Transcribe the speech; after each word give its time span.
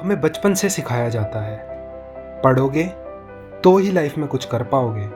हमें 0.00 0.20
बचपन 0.20 0.54
से 0.54 0.68
सिखाया 0.68 1.08
जाता 1.08 1.40
है। 1.40 1.56
पढ़ोगे 2.42 2.84
तो 3.64 3.76
ही 3.78 3.90
लाइफ 3.92 4.16
में 4.18 4.26
कुछ 4.28 4.44
कर 4.44 4.62
पाओगे। 4.62 5.08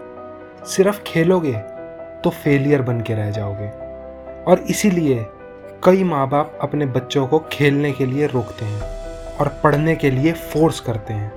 सिर्फ़ 0.67 1.00
खेलोगे 1.03 1.53
तो 2.25 2.30
फेलियर 2.33 2.83
बन 2.83 3.00
के 3.00 3.15
रह 3.15 3.31
जाओगे। 3.31 3.68
और 4.44 4.58
इसीलिए 4.60 5.25
कई 5.84 6.05
माँ 6.05 6.28
बाप 6.28 6.58
अपने 6.62 6.86
बच्चों 6.86 7.26
को 7.26 7.39
खेलने 7.52 7.92
के 7.92 8.07
लिए 8.07 8.27
रोकते 8.27 8.64
हैं 8.64 9.36
और 9.36 9.48
पढ़ने 9.64 9.95
के 9.97 10.11
लिए 10.11 10.33
फोर्स 10.33 10.80
करते 10.80 11.14
हैं। 11.14 11.32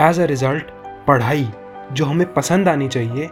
एज 0.00 0.20
अ 0.20 0.24
रिज़ल्ट 0.24 0.70
पढ़ाई 1.06 1.48
जो 1.92 2.04
हमें 2.04 2.32
पसंद 2.34 2.68
आनी 2.68 2.88
चाहिए, 2.88 3.28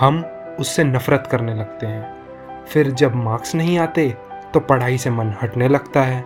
हम 0.00 0.24
उससे 0.60 0.84
नफ़रत 0.84 1.28
करने 1.30 1.54
लगते 1.54 1.86
हैं। 1.86 2.64
फिर 2.64 2.90
जब 2.90 3.14
मार्क्स 3.14 3.54
नहीं 3.54 3.78
आते 3.78 4.08
तो 4.54 4.60
पढ़ाई 4.60 4.98
से 4.98 5.10
मन 5.10 5.32
हटने 5.42 5.68
लगता 5.68 6.02
है 6.02 6.24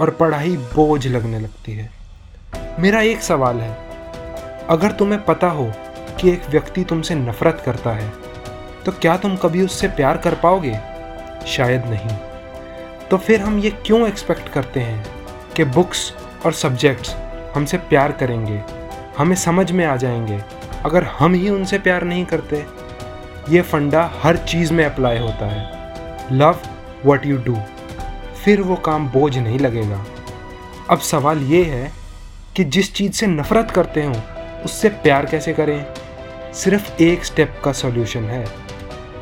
और 0.00 0.10
पढ़ाई 0.10 0.56
बोझ 0.74 1.06
लगने 1.06 1.38
लगती 1.38 1.72
है। 1.72 1.99
मेरा 2.80 3.00
एक 3.00 3.22
सवाल 3.22 3.56
है। 3.56 3.72
अगर 4.70 4.92
तुम्हें 4.92 5.24
पता 5.24 5.48
हो 5.48 5.72
कि 6.20 6.30
एक 6.30 6.48
व्यक्ति 6.50 6.84
तुमसे 6.84 7.14
नफरत 7.14 7.62
करता 7.66 7.90
है 7.90 8.08
तो 8.86 8.92
क्या 8.92 9.16
तुम 9.16 9.36
कभी 9.36 9.62
उससे 9.62 9.88
प्यार 9.88 10.16
कर 10.16 10.34
पाओगे? 10.34 10.78
शायद 11.46 11.84
नहीं। 11.86 12.16
तो 13.10 13.16
फिर 13.16 13.40
हम 13.40 13.58
ये 13.58 13.70
क्यों 13.86 14.06
एक्सपेक्ट 14.08 14.48
करते 14.48 14.80
हैं 14.80 15.04
कि 15.56 15.64
बुक्स 15.64 16.12
और 16.46 16.52
सब्जेक्ट्स 16.52 17.14
हमसे 17.54 17.78
प्यार 17.78 18.12
करेंगे, 18.12 18.60
हमें 19.18 19.36
समझ 19.36 19.70
में 19.72 19.84
आ 19.86 19.96
जाएँगे, 19.96 20.40
अगर 20.84 21.04
हम 21.04 21.34
ही 21.34 21.50
उनसे 21.50 21.78
प्यार 21.78 22.04
नहीं 22.04 22.24
करते? 22.24 22.64
ये 23.48 23.62
फंडा 23.62 24.10
हर 24.22 24.36
चीज़ 24.36 24.72
में 24.72 24.84
अप्लाई 24.84 25.18
होता 25.18 25.46
है। 25.46 25.68
लव 26.32 26.58
वट 27.06 27.26
यू 27.26 27.36
डू 27.36 27.56
फिर 28.44 28.60
वो 28.62 28.76
काम 28.76 29.08
बोझ 29.08 29.36
नहीं 29.38 29.58
लगेगा। 29.58 30.04
अब 30.90 30.98
सवाल 30.98 31.38
ये 31.44 31.64
है 31.64 31.99
कि 32.56 32.64
जिस 32.64 32.92
चीज़ 32.94 33.12
से 33.12 33.26
नफ़रत 33.26 33.70
करते 33.70 34.04
हो, 34.04 34.14
उससे 34.64 34.88
प्यार 34.88 35.26
कैसे 35.26 35.52
करें? 35.52 35.84
सिर्फ़ 36.54 37.02
एक 37.02 37.24
स्टेप 37.24 37.60
का 37.64 37.72
सॉल्यूशन 37.72 38.24
है। 38.24 38.44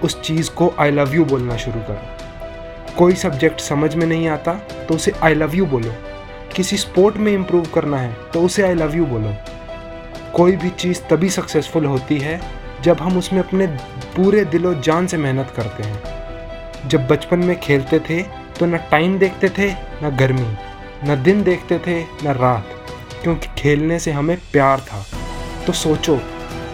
उस 0.04 0.20
चीज़ 0.20 0.50
को 0.50 0.72
आई 0.78 0.90
लव 0.90 1.14
यू 1.14 1.24
बोलना 1.24 1.56
शुरू 1.56 1.80
करो। 1.80 2.94
कोई 2.98 3.14
सब्जेक्ट 3.14 3.60
समझ 3.60 3.94
में 3.94 4.06
नहीं 4.06 4.28
आता 4.28 4.54
तो 4.88 4.94
उसे 4.94 5.12
आई 5.22 5.34
लव 5.34 5.54
यू 5.54 5.66
बोलो। 5.66 5.92
किसी 6.56 6.76
स्पोर्ट 6.76 7.16
में 7.16 7.32
इम्प्रूव 7.32 7.66
करना 7.66 7.98
है 7.98 8.12
तो 8.34 8.42
उसे 8.42 8.62
आई 8.62 8.74
लव 8.74 8.96
यू 8.96 9.06
बोलो। 9.06 9.34
कोई 10.34 10.56
भी 10.56 10.70
चीज़ 10.70 11.00
तभी 11.10 11.28
सक्सेसफुल 11.30 11.84
होती 11.84 12.18
है, 12.18 12.40
जब 12.82 13.00
हम 13.00 13.18
उसमें 13.18 13.42
अपने 13.42 13.66
पूरे 14.16 14.44
दिलो 14.44 14.74
जान 14.74 15.06
से 15.06 15.16
मेहनत 15.16 15.52
करते 15.56 15.82
हैं। 15.82 16.88
जब 16.88 17.06
बचपन 17.08 17.38
में 17.38 17.58
खेलते 17.60 18.00
थे 18.00 18.22
तो 18.58 18.66
न 18.66 18.78
टाइम 18.90 19.18
देखते 19.18 19.48
थे, 19.48 19.70
न 20.02 20.16
गर्मी, 20.20 20.56
न 21.04 21.22
दिन 21.22 21.42
देखते 21.42 21.78
थे, 21.78 22.00
न 22.24 22.34
रात। 22.34 22.74
क्योंकि 23.22 23.48
खेलने 23.58 23.98
से 23.98 24.12
हमें 24.12 24.36
प्यार 24.52 24.80
था। 24.82 25.04
तो 25.66 25.72
सोचो, 25.74 26.18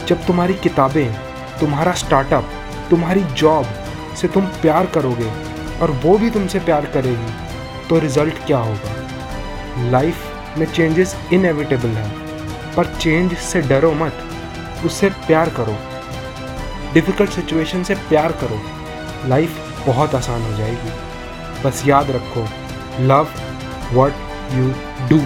जब 0.09 0.27
तुम्हारी 0.27 0.55
किताबें, 0.55 1.15
तुम्हारा 1.61 1.93
स्टार्टअप 1.95 2.51
तुम्हारी 2.91 3.21
जॉब 3.35 3.67
से 4.17 4.29
तुम 4.29 4.47
प्यार 4.63 4.87
करोगे 4.87 5.31
और 5.83 5.91
वो 6.03 6.17
भी 6.19 6.31
तुमसे 6.31 6.59
प्यार 6.61 6.87
करेगी 6.87 7.89
तो 7.89 7.99
रिज़ल्ट 7.99 8.45
क्या 8.47 8.59
होगा? 8.59 9.91
लाइफ 9.91 10.59
में 10.59 10.67
चेंजेस 10.67 11.17
इनएविटेबल 11.33 11.89
है, 11.89 12.09
पर 12.77 12.95
चेंज 12.95 13.37
से 13.39 13.61
डरो 13.63 13.93
मत, 13.95 14.23
उससे 14.85 15.11
प्यार 15.27 15.51
करो। 15.51 15.77
डिफ़िकल्ट 16.95 17.31
सिचुएशन 17.31 17.83
से 17.83 17.95
प्यार 18.09 18.33
करो 18.43 18.61
लाइफ 19.29 19.87
बहुत 19.87 20.15
आसान 20.15 20.43
हो 20.43 20.57
जाएगी। 20.59 21.63
बस 21.65 21.83
याद 21.87 22.11
रखो 22.11 22.47
लव 23.01 23.29
वट 23.93 24.53
यू 24.53 24.69
डू 25.09 25.21